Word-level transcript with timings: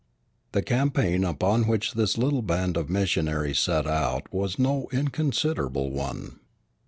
_The 0.53 0.63
campaign 0.63 1.23
upon 1.23 1.67
which 1.67 1.93
this 1.93 2.17
little 2.17 2.41
band 2.41 2.75
of 2.75 2.89
missionaries 2.89 3.59
set 3.59 3.85
out 3.85 4.33
was 4.33 4.57
no 4.57 4.87
inconsiderable 4.91 5.91
one. 5.91 6.39